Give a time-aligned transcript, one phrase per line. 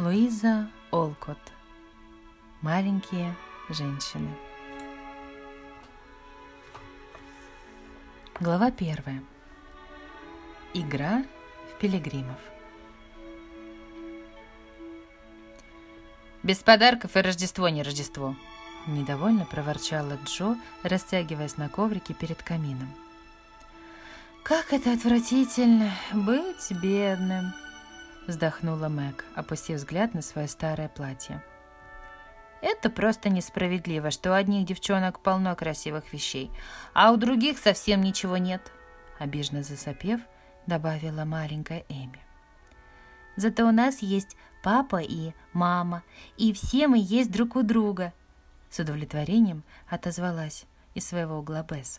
[0.00, 1.36] Луиза Олкот.
[2.62, 3.36] Маленькие
[3.68, 4.30] женщины.
[8.40, 9.22] Глава первая.
[10.72, 11.22] Игра
[11.68, 12.38] в пилигримов.
[16.42, 18.34] Без подарков и Рождество не Рождество.
[18.86, 22.88] Недовольно проворчала Джо, растягиваясь на коврике перед камином.
[24.44, 27.52] «Как это отвратительно быть бедным!»
[28.30, 31.42] Вздохнула Мэг, опустив взгляд на свое старое платье.
[32.62, 36.52] Это просто несправедливо, что у одних девчонок полно красивых вещей,
[36.94, 38.70] а у других совсем ничего нет.
[39.18, 40.20] Обиженно засопев,
[40.68, 42.20] добавила маленькая Эми.
[43.34, 46.04] Зато у нас есть папа и мама,
[46.36, 48.12] и все мы есть друг у друга.
[48.70, 51.98] С удовлетворением отозвалась из своего угла Бесс.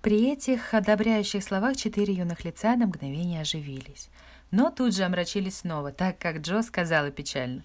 [0.00, 4.08] При этих одобряющих словах четыре юных лица на мгновение оживились,
[4.50, 7.64] но тут же омрачились снова, так как Джо сказала печально.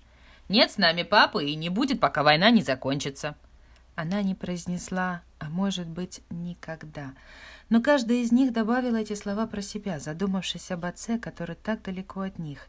[0.50, 3.36] «Нет с нами папы и не будет, пока война не закончится».
[3.96, 7.14] Она не произнесла, а может быть, никогда.
[7.70, 12.22] Но каждая из них добавила эти слова про себя, задумавшись об отце, который так далеко
[12.22, 12.68] от них,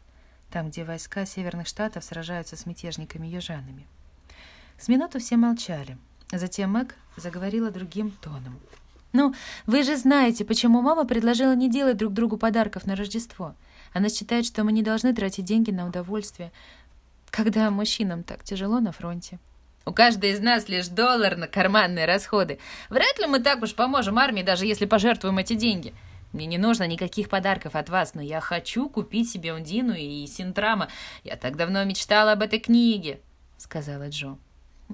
[0.51, 3.87] там, где войска Северных Штатов сражаются с мятежниками-южанами.
[4.77, 5.97] С минуту все молчали.
[6.31, 8.59] Затем Мэг заговорила другим тоном.
[9.13, 9.33] «Ну,
[9.65, 13.55] вы же знаете, почему мама предложила не делать друг другу подарков на Рождество.
[13.95, 16.51] Она считает, что мы не должны тратить деньги на удовольствие,
[17.31, 19.39] когда мужчинам так тяжело на фронте».
[19.85, 22.59] У каждой из нас лишь доллар на карманные расходы.
[22.89, 25.93] Вряд ли мы так уж поможем армии, даже если пожертвуем эти деньги.
[26.33, 30.89] Мне не нужно никаких подарков от вас, но я хочу купить себе Ундину и Синтрама.
[31.23, 33.21] Я так давно мечтала об этой книге»,—
[33.57, 34.37] сказала Джо.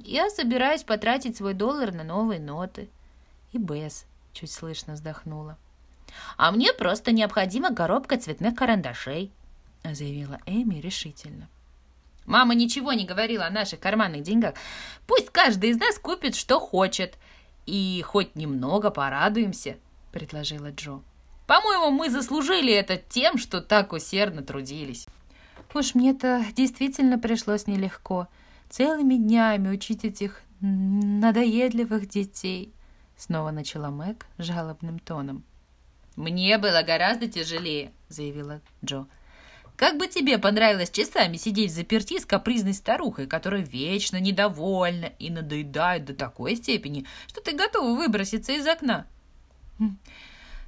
[0.03, 2.87] «Я собираюсь потратить свой доллар на новые ноты».
[3.51, 5.57] И Бесс чуть слышно вздохнула.
[6.37, 9.31] «А мне просто необходима коробка цветных карандашей»,—
[9.83, 11.49] заявила Эми решительно.
[12.25, 14.55] Мама ничего не говорила о наших карманных деньгах.
[15.07, 17.17] Пусть каждый из нас купит, что хочет.
[17.65, 19.77] И хоть немного порадуемся,
[20.11, 21.01] предложила Джо.
[21.47, 25.07] По-моему, мы заслужили это тем, что так усердно трудились.
[25.73, 28.27] Уж мне-то действительно пришлось нелегко.
[28.69, 32.73] Целыми днями учить этих надоедливых детей.
[33.17, 35.43] Снова начала Мэг жалобным тоном.
[36.15, 39.07] «Мне было гораздо тяжелее»,— заявила Джо.
[39.81, 45.31] Как бы тебе понравилось часами сидеть в заперти с капризной старухой, которая вечно недовольна и
[45.31, 49.07] надоедает до такой степени, что ты готова выброситься из окна?
[49.79, 49.97] Хм.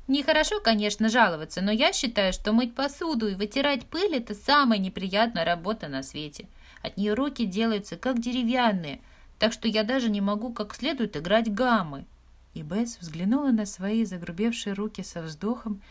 [0.07, 5.45] Нехорошо, конечно, жаловаться, но я считаю, что мыть посуду и вытирать пыль– это самая неприятная
[5.45, 6.47] работа на свете.
[6.81, 8.99] От нее руки делаются как деревянные,
[9.37, 12.05] так что я даже не могу как следует играть гаммы.
[12.53, 15.81] И Бесс взглянула на свои загрубевшие руки со вздохом,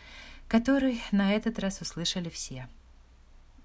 [0.47, 2.67] который на этот раз услышали все.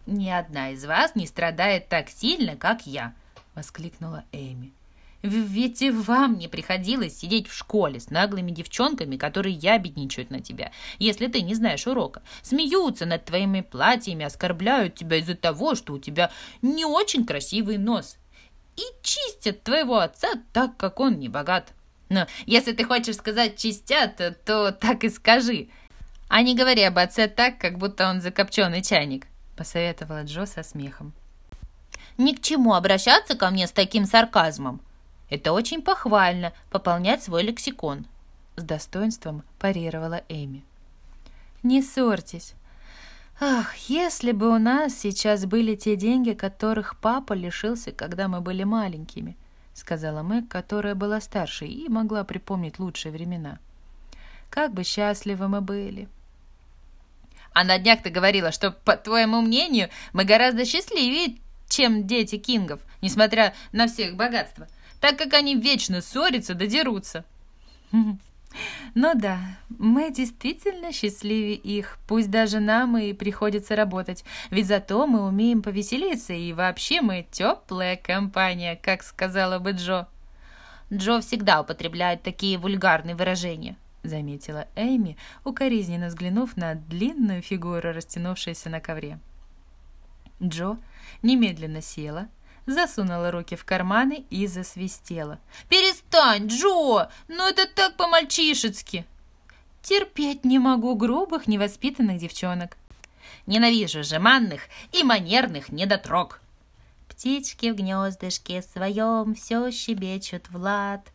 [0.06, 3.14] «Ни одна из вас не страдает так сильно, как я!»—
[3.54, 4.72] воскликнула Эми.
[5.22, 10.72] «Ведь и вам не приходилось сидеть в школе с наглыми девчонками, которые ябедничают на тебя,
[10.98, 15.98] если ты не знаешь урока, смеются над твоими платьями, оскорбляют тебя из-за того, что у
[15.98, 16.30] тебя
[16.62, 18.16] не очень красивый нос,
[18.76, 21.74] и чистят твоего отца так, как он не богат.
[22.08, 25.68] Но если ты хочешь сказать «чистят», то так и скажи,
[26.28, 29.26] а не говори об отце так, как будто он закопченный чайник
[29.58, 31.12] посоветовала Джо со смехом.
[32.16, 34.80] «Ни к чему обращаться ко мне с таким сарказмом.
[35.28, 38.06] Это очень похвально– пополнять свой лексикон»,–
[38.56, 40.64] с достоинством парировала Эми.
[41.62, 42.54] «Не ссорьтесь.
[43.40, 48.62] Ах, если бы у нас сейчас были те деньги, которых папа лишился, когда мы были
[48.64, 49.36] маленькими»,–
[49.78, 53.58] сказала Мэг, которая была старше и могла припомнить лучшие времена.
[54.50, 56.08] «Как бы счастливы мы были!»
[57.52, 62.80] А на днях ты говорила, что, по твоему мнению, мы гораздо счастливее, чем дети Кингов,
[63.00, 64.68] несмотря на все их богатства,
[65.00, 67.24] так как они вечно ссорятся да дерутся.
[68.94, 69.38] Ну да,
[69.68, 76.32] мы действительно счастливее их, пусть даже нам и приходится работать, ведь зато мы умеем повеселиться,
[76.32, 80.08] и вообще мы теплая компания, как сказала бы Джо.
[80.92, 88.80] Джо всегда употребляет такие вульгарные выражения,— заметила Эми, укоризненно взглянув на длинную фигуру, растянувшуюся на
[88.80, 89.18] ковре.
[90.42, 90.78] Джо
[91.22, 92.28] немедленно села,
[92.68, 95.38] засунула руки в карманы и засвистела.
[95.68, 97.08] «Перестань, Джо!
[97.28, 99.06] Ну это так по-мальчишески!»
[99.82, 102.76] «Терпеть не могу грубых, невоспитанных девчонок!»
[103.46, 104.62] «Ненавижу жеманных
[104.92, 106.40] и манерных недотрог!»
[107.08, 111.08] «Птички в гнездышке своем все щебечут Влад!»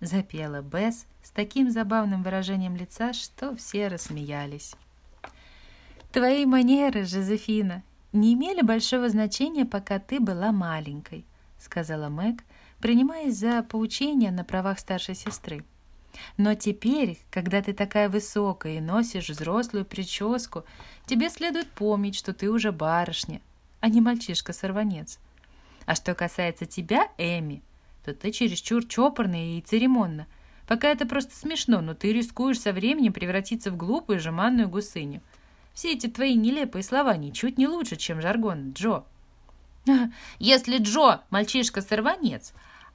[0.00, 4.74] Запела Бесс с таким забавным выражением лица, что все рассмеялись.
[6.12, 11.24] «Твои манеры, Жозефина, не имели большого значения, пока ты была маленькой»,—
[11.58, 12.42] сказала Мэг,
[12.80, 15.64] принимаясь за поучение на правах старшей сестры.
[16.36, 20.64] «Но теперь, когда ты такая высокая и носишь взрослую прическу,
[21.06, 23.40] тебе следует помнить, что ты уже барышня,
[23.80, 25.18] а не мальчишка-сорванец.
[25.86, 27.62] А что касается тебя, Эми,
[28.04, 30.26] то ты чересчур чопорная и церемонна.
[30.66, 35.20] Пока это просто смешно, но ты рискуешь со временем превратиться в глупую жеманную гусыню.
[35.80, 39.04] Все эти твои нелепые слова ничуть не лучше, чем жаргон Джо.
[40.38, 42.52] Если Джо– мальчишка-сорванец,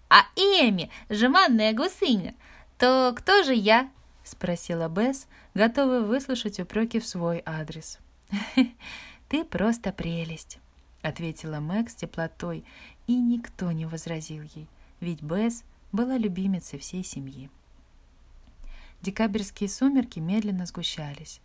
[0.07, 2.35] а Эми– жеманная гусыня,
[2.77, 3.89] то кто же я?–
[4.23, 7.97] спросила Бесс, готовая выслушать упреки в свой адрес.
[9.29, 10.59] «Ты просто прелесть»,—
[11.01, 12.63] ответила Мэг с теплотой,
[13.07, 14.67] и никто не возразил ей,
[14.99, 17.49] ведь Бесс была любимицей всей семьи.
[19.01, 21.41] Декабрьские сумерки медленно сгущались.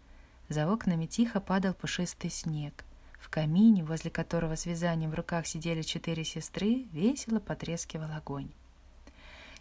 [0.51, 2.85] За окнами тихо падал пушистый снег.
[3.21, 8.51] В камине, возле которого с вязанием в руках сидели четыре сестры, весело потрескивал огонь.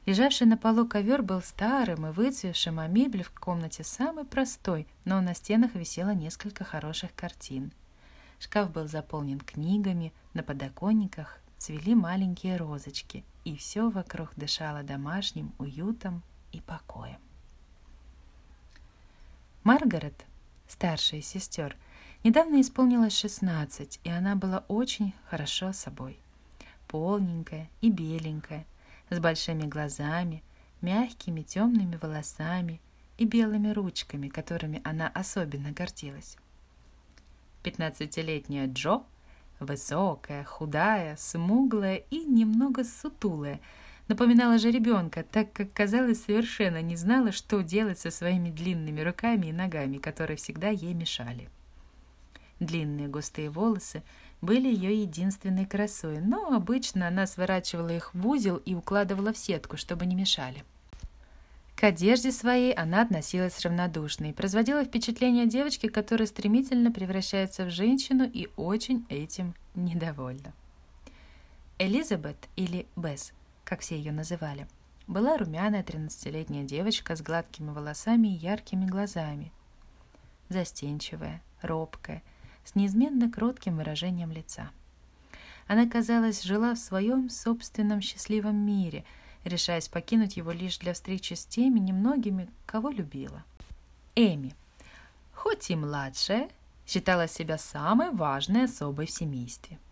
[0.08, 5.22] Лежавший на полу ковер был старым и выцвевшим, а мебель в комнате самой простой, но
[5.22, 7.72] на стенах висело несколько хороших картин.
[8.40, 16.24] Шкаф был заполнен книгами, на подоконниках цвели маленькие розочки, и все вокруг дышало домашним уютом
[16.52, 17.20] и покоем.
[19.64, 20.26] Маргарет,
[20.70, 21.76] старшая из сестер,
[22.24, 26.18] недавно исполнилось 16, и она была очень хорошо собой.
[26.88, 28.66] Полненькая и беленькая,
[29.10, 30.44] с большими глазами,
[30.82, 32.80] мягкими темными волосами
[33.18, 36.38] и белыми ручками, которыми она особенно гордилась.
[37.64, 39.04] Пятнадцатилетняя Джо,
[39.60, 43.60] высокая, худая, смуглая и немного сутулая,
[44.10, 49.48] напоминала же ребенка, так как, казалось, совершенно не знала, что делать со своими длинными руками
[49.48, 51.48] и ногами, которые всегда ей мешали.
[52.60, 54.04] Длинные густые волосы
[54.42, 59.78] были ее единственной красой, но обычно она сворачивала их в узел и укладывала в сетку,
[59.78, 60.66] чтобы не мешали.
[61.78, 68.30] К одежде своей она относилась равнодушно и производила впечатление девочки, которая стремительно превращается в женщину
[68.30, 70.52] и очень этим недовольна.
[71.78, 73.32] Элизабет, или Бесс,
[73.70, 74.68] как все ее называли,
[75.06, 79.52] была румяная 13-летняя девочка с гладкими волосами и яркими глазами.
[80.50, 82.24] Застенчивая, робкая,
[82.66, 84.72] с неизменно кротким выражением лица.
[85.68, 89.06] Она, казалось, жила в своем собственном счастливом мире,
[89.44, 93.44] решаясь покинуть его лишь для встречи с теми немногими, кого любила.
[94.16, 94.56] Эми,
[95.32, 96.50] хоть и младшая,
[96.88, 99.78] считала себя самой важной особой в семействе–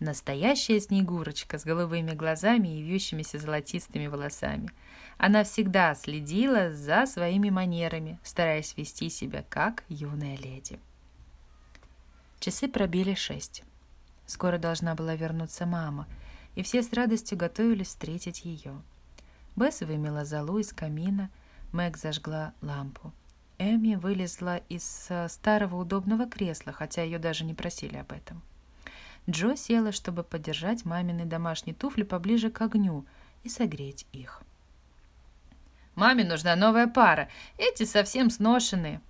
[0.00, 4.70] Настоящая Снегурочка с голубыми глазами и вьющимися золотистыми волосами.
[5.16, 10.78] Она всегда следила за своими манерами, стараясь вести себя как юная леди.
[12.38, 13.64] Часы пробили шесть.
[14.26, 16.06] Скоро должна была вернуться мама,
[16.54, 18.80] и все с радостью готовились встретить ее.
[19.56, 21.30] Бесс вымела золу из камина,
[21.72, 23.12] Мэг зажгла лампу.
[23.58, 28.40] Эми вылезла из э, старого удобного кресла, хотя ее даже не просили об этом.
[29.28, 33.04] Джо села, чтобы подержать мамины домашние туфли поближе к огню
[33.44, 34.40] и согреть их.
[35.94, 37.28] «Маме нужна новая пара.
[37.58, 39.00] Эти совсем сношенные».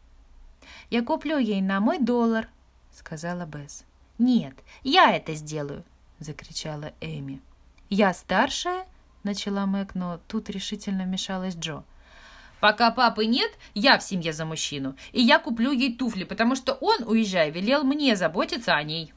[0.90, 2.48] «Я куплю ей на мой доллар»,—
[2.92, 3.84] сказала Бесс.
[4.18, 5.84] «Нет, я это сделаю»,—
[6.18, 7.40] закричала Эми.
[7.88, 8.86] «Я старшая?»—
[9.22, 11.84] начала Мэг, но тут решительно вмешалась Джо.
[12.60, 16.72] «Пока папы нет, я в семье за мужчину, и я куплю ей туфли, потому что
[16.72, 19.12] он, уезжая, велел мне заботиться о ней».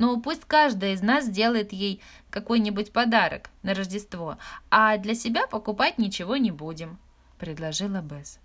[0.00, 4.38] Ну, пусть каждая из нас сделает ей какой-нибудь подарок на Рождество,
[4.70, 6.98] а для себя покупать ничего не будем»,—
[7.38, 8.38] предложила Бесс.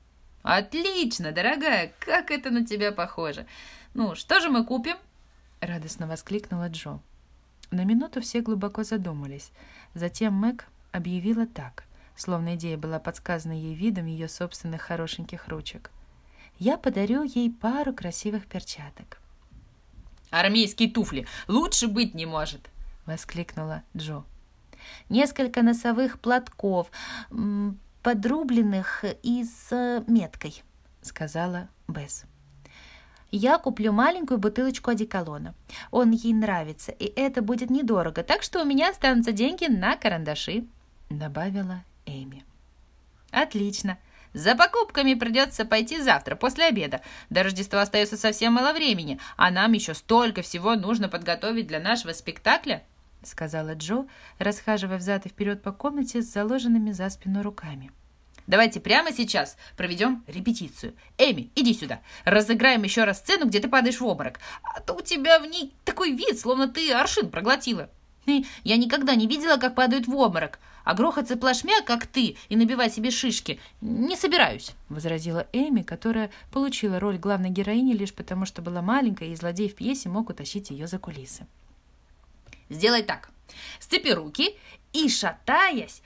[0.43, 3.45] «Отлично, дорогая, как это на тебя похоже.
[3.93, 4.97] Ну, что же мы купим?»—
[5.61, 6.99] радостно воскликнула Джо.
[7.71, 9.51] На минуту все глубоко задумались.
[9.93, 11.85] Затем Мэг объявила так,
[12.17, 15.89] словно идея была подсказана ей видом ее собственных хорошеньких ручек.
[16.59, 19.19] «Я подарю ей пару красивых перчаток».
[20.35, 21.25] Армейские туфли.
[21.47, 22.69] Лучше быть не может!»—
[23.05, 24.23] воскликнула Джо.
[25.07, 26.91] «Несколько носовых платков,
[28.03, 30.61] подрубленных и с э, меткой»,—
[31.01, 32.25] сказала Бесс.
[33.31, 35.55] «Я куплю маленькую бутылочку одеколона.
[35.89, 40.65] Он ей нравится, и это будет недорого, так что у меня останутся деньги на карандаши»,—
[41.09, 42.43] добавила Эми.
[43.31, 43.97] «Отлично.
[44.35, 46.99] За покупками придется пойти завтра, после обеда.
[47.29, 52.11] До Рождества остается совсем мало времени, а нам еще столько всего нужно подготовить для нашего
[52.11, 52.83] спектакля»,—
[53.23, 57.91] сказала Джо, расхаживая взад и вперед по комнате с заложенными за спину руками.
[58.45, 60.95] Давайте прямо сейчас проведем репетицию.
[61.17, 62.01] Эми, иди сюда.
[62.25, 64.41] Разыграем еще раз сцену, где ты падаешь в обморок.
[64.63, 67.89] А то у тебя в ней такой вид, словно ты аршин проглотила.
[68.63, 70.59] Я никогда не видела, как падают в обморок.
[70.83, 76.99] А грохаться плашмя, как ты, и набивать себе шишки, не собираюсь»,— возразила Эми, которая получила
[76.99, 80.85] роль главной героини лишь потому, что была маленькая, и злодей в пьесе мог утащить ее
[80.87, 81.47] за кулисы.
[82.69, 83.31] «Сделай так.
[83.79, 84.57] Сцепи руки
[84.93, 86.01] и, шатаясь,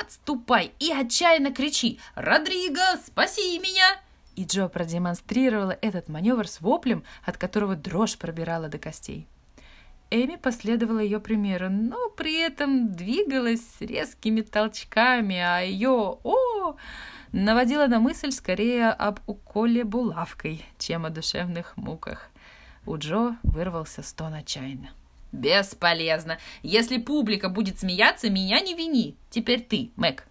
[0.00, 4.00] отступай и отчаянно кричи «Родриго, спаси меня!»
[4.34, 9.26] И Джо продемонстрировала этот маневр с воплем, от которого дрожь пробирала до костей.
[10.12, 16.76] Эми последовала ее примеру, но при этом двигалась резкими толчками, а ее «О!»
[17.32, 22.28] наводила на мысль скорее об уколе булавкой, чем о душевных муках.
[22.84, 24.90] У Джо вырвался стон отчаянно.
[25.32, 26.36] «Бесполезно.
[26.62, 29.16] Если публика будет смеяться, меня не вини.
[29.30, 30.26] Теперь ты, Мэг».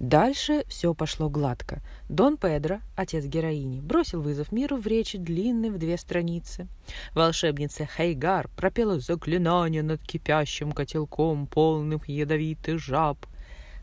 [0.00, 1.80] Дальше все пошло гладко.
[2.08, 6.68] Дон Педро, отец героини, бросил вызов миру в речи длинной в две страницы.
[7.14, 13.18] Волшебница Хейгар пропела заклинание над кипящим котелком, полным ядовитых жаб.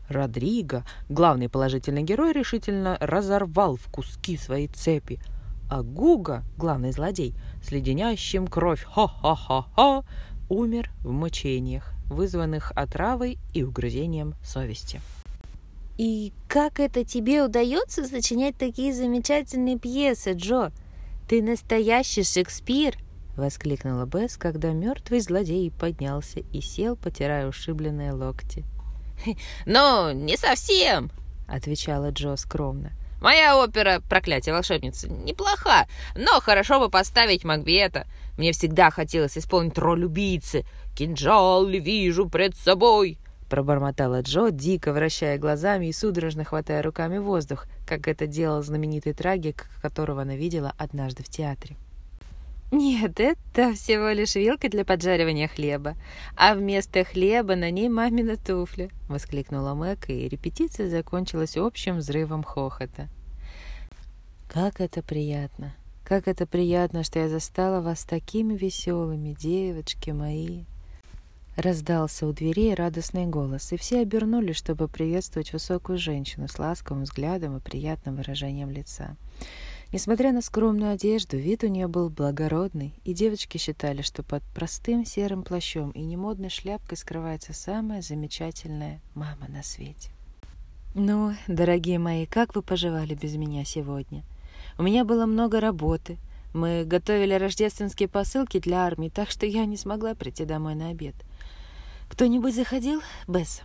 [0.08, 5.20] Родриго, главный положительный герой, решительно разорвал в куски свои цепи,
[5.68, 10.04] а Гуга, главный злодей, с леденящим кровь «ха-ха-ха-ха»,
[10.48, 15.00] умер в мучениях, вызванных отравой и угрызением совести.
[15.96, 20.70] «И как это тебе удается сочинять такие замечательные пьесы, Джо?
[21.26, 22.98] Ты настоящий Шекспир!»—
[23.36, 28.64] воскликнула Бесс, когда мертвый злодей поднялся и сел, потирая ушибленные локти.
[29.66, 31.10] «Ну, не совсем!»—
[31.48, 32.92] отвечала Джо скромно.
[33.22, 38.06] «Моя опера «Проклятие волшебницы» неплоха, но хорошо бы поставить Макбета.
[38.36, 40.66] Мне всегда хотелось исполнить роль убийцы.
[40.94, 48.08] Кинжал вижу пред собой!» Пробормотала Джо, дико вращая глазами и судорожно хватая руками воздух, как
[48.08, 51.76] это делал знаменитый трагик, которого она видела однажды в театре.
[52.72, 55.94] «Нет, это всего лишь вилка для поджаривания хлеба,
[56.36, 63.08] а вместо хлеба на ней мамина туфля»,— воскликнула Мэг, и репетиция закончилась общим взрывом хохота.
[64.52, 65.74] «Как это приятно!
[66.04, 70.64] Как это приятно, что я застала вас такими веселыми, девочки мои!»
[71.56, 77.56] Раздался у дверей радостный голос, и все обернулись, чтобы приветствовать высокую женщину с ласковым взглядом
[77.56, 79.16] и приятным выражением лица.
[79.90, 85.06] Несмотря на скромную одежду, вид у нее был благородный, и девочки считали, что под простым
[85.06, 90.10] серым плащом и немодной шляпкой скрывается самая замечательная мама на свете.
[90.94, 94.24] «Ну, дорогие мои, как вы поживали без меня сегодня?
[94.76, 96.18] У меня было много работы.
[96.52, 101.14] Мы готовили рождественские посылки для армии, так что я не смогла прийти домой на обед.
[102.08, 103.62] «Кто-нибудь заходил, Бесс?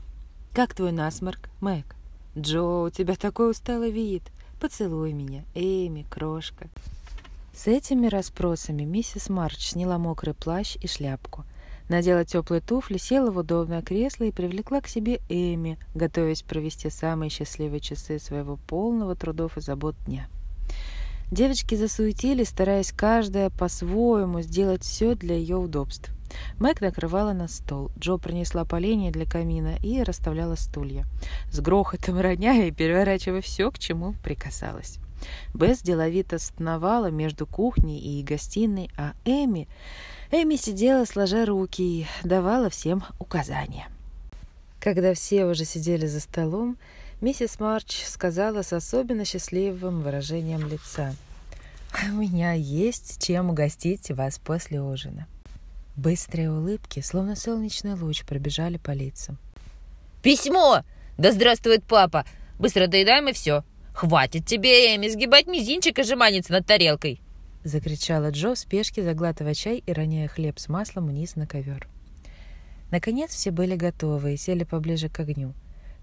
[0.53, 1.95] Как твой насморк, Мэг?
[2.38, 4.24] Джо, у тебя такой усталый вид.
[4.60, 6.69] Поцелуй меня, Эми, крошка».
[7.53, 11.43] С этими расспросами миссис Марч сняла мокрый плащ и шляпку.
[11.89, 17.29] Надела теплые туфли, села в удобное кресло и привлекла к себе Эми, готовясь провести самые
[17.29, 20.27] счастливые часы своего полного трудов и забот дня.
[21.31, 26.12] Девочки засуетились, стараясь каждая по-своему сделать все для ее удобств.
[26.60, 27.92] Мэг накрывала на стол.
[28.00, 31.06] Джо принесла поленья для камина и расставляла стулья.
[31.52, 35.00] С грохотом роняя и переворачивая все, к чему прикасалась.
[35.54, 39.68] Бесс деловито сновала между кухней и гостиной, а Эми...
[40.32, 43.90] Эми сидела, сложа руки, и давала всем указания.
[44.80, 46.78] Когда все уже сидели за столом,
[47.20, 51.14] миссис Марч сказала с особенно счастливым выражением лица.
[52.10, 55.28] «У меня есть чем угостить вас после ужина».
[55.95, 59.38] Быстрые улыбки, словно солнечный луч, пробежали по лицам.
[60.21, 60.83] «Письмо!
[61.17, 62.25] Да здравствует папа!
[62.60, 63.63] Быстро доедаем и все!
[63.93, 67.21] Хватит тебе, Эми, сгибать мизинчик и жеманиться над тарелкой!»
[67.63, 71.88] Закричала Джо в спешке, заглатывая чай и роняя хлеб с маслом вниз на ковер.
[72.89, 75.53] Наконец все были готовы и сели поближе к огню.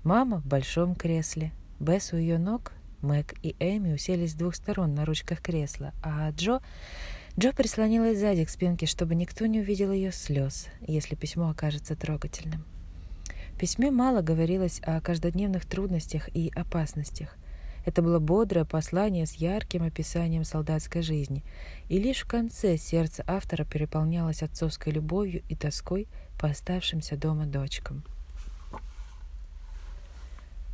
[0.05, 4.95] Мама в большом кресле, Бесс у ее ног, Мэг и Эми уселись с двух сторон
[4.95, 6.61] на ручках кресла, а Джо
[7.39, 12.65] Джо прислонилась сзади к спинке, чтобы никто не увидел ее слез, если письмо окажется трогательным.
[13.55, 17.37] В письме мало говорилось о каждодневных трудностях и опасностях.
[17.87, 21.45] Это было бодрое послание с ярким описанием солдатской жизни,
[21.89, 26.09] и лишь в конце сердце автора переполнялось отцовской любовью и тоской
[26.41, 28.03] по оставшимся дома дочкам.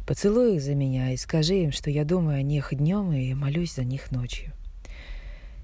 [0.06, 3.74] «Поцелуй их за меня и скажи им, что я думаю о них днем и молюсь
[3.74, 4.54] за них ночью»,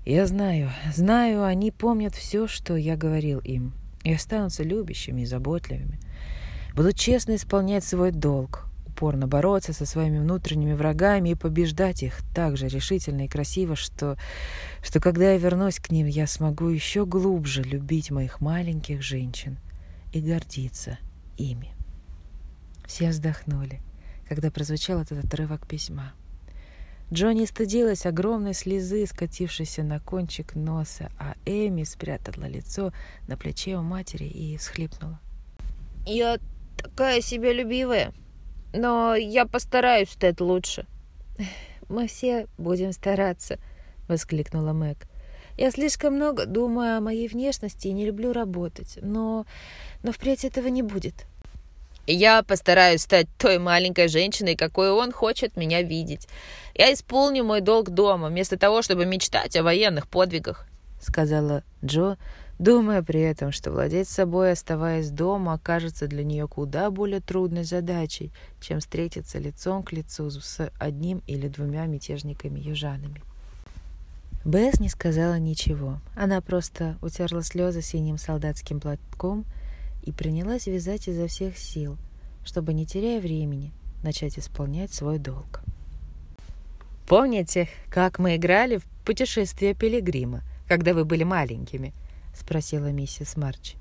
[0.04, 5.99] я знаю, знаю, они помнят все, что я говорил им, и останутся любящими и заботливыми.
[6.75, 12.57] Будут честно исполнять свой долг, упорно бороться со своими внутренними врагами и побеждать их так
[12.57, 14.16] же решительно и красиво, что,
[14.83, 19.59] что когда я вернусь к ним, я смогу еще глубже любить моих маленьких женщин
[20.12, 20.99] и гордиться
[21.37, 21.73] ими.
[22.87, 23.80] Все вздохнули,
[24.28, 26.12] когда прозвучал этот отрывок письма.
[27.12, 32.93] Джонни стыдилась огромной слезы, скатившейся на кончик носа, а Эми спрятала лицо
[33.26, 35.19] на плече у матери и всхлипнула.
[36.07, 36.38] «Я
[36.76, 38.12] такая себялюбивая,
[38.73, 40.87] но я постараюсь стать лучше».
[41.88, 43.59] «Мы все будем стараться»,—
[44.09, 45.09] воскликнула Мэг.
[45.59, 49.47] «Я слишком много думаю о моей внешности и не люблю работать, но,
[50.05, 51.26] но впредь этого не будет».
[52.12, 56.26] Я постараюсь стать той маленькой женщиной, какой он хочет меня видеть.
[56.75, 60.67] Я исполню мой долг дома, вместо того, чтобы мечтать о военных подвигах»,—
[61.00, 62.17] сказала Джо,
[62.59, 68.33] думая при этом, что владеть собой, оставаясь дома, окажется для нее куда более трудной задачей,
[68.61, 73.23] чем встретиться лицом к лицу с одним или двумя мятежниками-южанами.
[74.45, 76.00] Бесс не сказала ничего.
[76.17, 79.45] Она просто утерла слезы синим солдатским платком—
[80.02, 81.97] и принялась вязать изо всех сил,
[82.45, 85.62] чтобы, не теряя времени, начать исполнять свой долг.
[87.07, 91.92] «Помните, как мы играли в путешествие пилигрима, когда вы были маленькими?»—
[92.35, 93.75] спросила миссис Марч.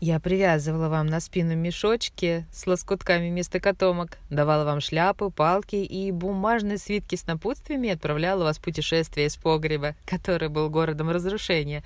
[0.00, 6.10] «Я привязывала вам на спину мешочки с лоскутками вместо котомок, давала вам шляпы, палки и
[6.10, 11.82] бумажные свитки с напутствиями и отправляла вас в путешествие из погреба, который был городом разрушения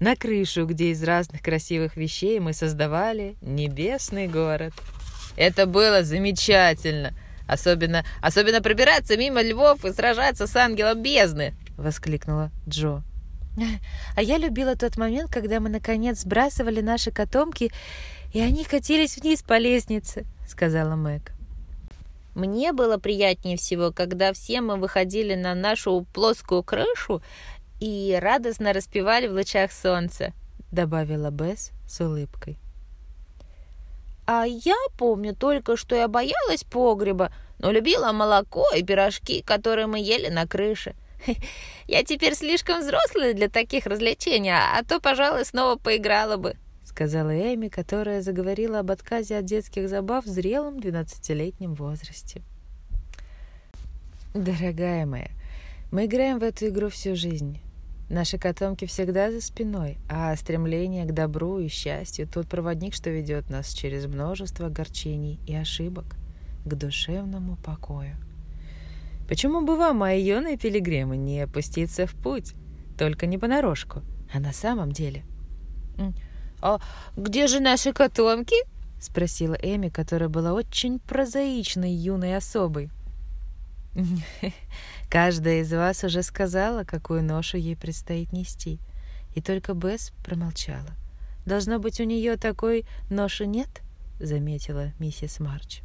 [0.00, 4.72] на крышу, где из разных красивых вещей мы создавали небесный город.
[5.36, 7.14] Это было замечательно.
[7.46, 13.02] Особенно, особенно пробираться мимо львов и сражаться с ангелом бездны, воскликнула Джо.
[14.16, 17.72] А я любила тот момент, когда мы наконец сбрасывали наши котомки,
[18.34, 21.32] и они катились вниз по лестнице, сказала Мэг.
[22.34, 27.22] Мне было приятнее всего, когда все мы выходили на нашу плоскую крышу
[27.80, 30.32] и радостно распевали в лучах солнца»,—
[30.72, 32.58] добавила Бесс с улыбкой.
[34.26, 40.00] «А я помню только, что я боялась погреба, но любила молоко и пирожки, которые мы
[40.00, 40.94] ели на крыше.
[41.86, 47.68] Я теперь слишком взрослая для таких развлечений, а то, пожалуй, снова поиграла бы»,— сказала Эми,
[47.68, 52.42] которая заговорила об отказе от детских забав в зрелом двенадцатилетнем возрасте.
[54.34, 55.30] «Дорогая моя,
[55.90, 57.60] мы играем в эту игру всю жизнь.
[58.08, 63.50] Наши котомки всегда за спиной, а стремление к добру и счастью— тот проводник, что ведет
[63.50, 66.04] нас через множество огорчений и ошибок
[66.64, 68.16] к душевному покою.
[69.28, 72.54] Почему бы вам, мои юные пилигримы, не опуститься в путь?
[72.96, 75.24] Только не понарошку, а на самом деле.
[76.62, 76.78] «А
[77.16, 78.56] где же наши котомки?»—
[79.00, 82.90] спросила Эми, которая была очень прозаичной юной особой.
[85.16, 88.78] Каждая из вас уже сказала, какую ношу ей предстоит нести.
[89.34, 90.90] И только Бесс промолчала.
[91.46, 93.80] «Должно быть, у нее такой ноши нет?»—
[94.20, 95.80] заметила миссис Марч.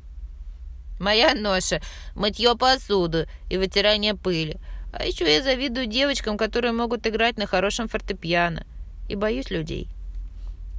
[1.00, 1.82] «Моя ноша—
[2.13, 4.58] мытье посуды и вытирание пыли.
[4.91, 8.65] А еще я завидую девочкам, которые могут играть на хорошем фортепиано.
[9.08, 9.88] И боюсь людей».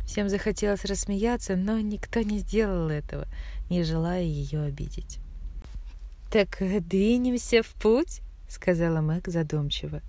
[0.04, 3.24] Всем захотелось рассмеяться, но никто не сделал этого,
[3.70, 5.20] не желая ее обидеть.
[6.30, 8.20] «Так двинемся в путь?»
[8.52, 10.00] Сказала Мэг задумчиво.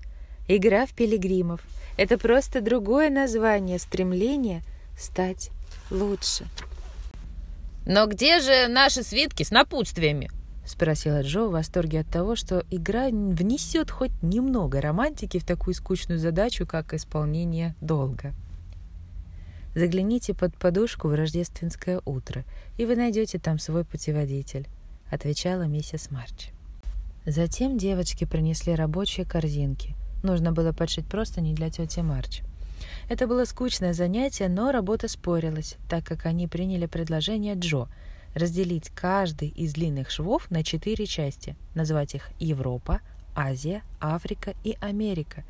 [0.47, 1.61] Игра в пилигримов—
[1.97, 4.61] это просто другое название стремления
[4.97, 5.51] стать
[5.89, 6.45] лучше.
[7.85, 10.29] «Но где же наши свитки с напутствиями?»—
[10.65, 16.19] спросила Джо в восторге от того, что игра внесет хоть немного романтики в такую скучную
[16.19, 18.33] задачу, как исполнение долга.
[19.75, 22.45] Загляните под подушку в рождественское утро,
[22.77, 24.67] и вы найдете там свой путеводитель,
[25.09, 26.51] отвечала миссис Марч.
[27.25, 29.95] Затем девочки принесли рабочие корзинки.
[30.23, 32.41] Нужно было подшить просто не для тети Марч.
[33.09, 37.87] Это было скучное занятие, но работа спорилась, так как они приняли предложение Джо
[38.33, 42.99] разделить каждый из длинных швов на четыре части, назвать их Европа,
[43.35, 45.43] Азия, Африка и Америка,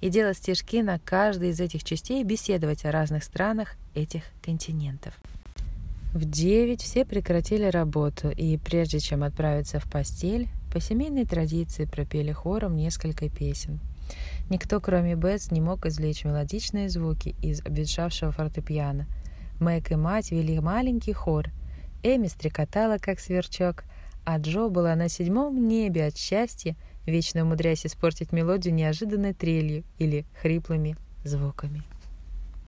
[0.00, 5.14] и делать стежки на каждой из этих частей и беседовать о разных странах этих континентов.
[6.12, 12.32] В девять все прекратили работу, и прежде чем отправиться в постель, по семейной традиции пропели
[12.32, 13.80] хором несколько песен.
[14.50, 19.06] Никто, кроме Бетс, не мог извлечь мелодичные звуки из обветшавшего фортепиано.
[19.58, 21.50] Мэг и мать вели маленький хор.
[22.02, 23.84] Эми стрекотала, как сверчок,
[24.24, 26.76] а Джо была на седьмом небе от счастья,
[27.06, 31.82] вечно умудряясь испортить мелодию неожиданной трелью или хриплыми звуками.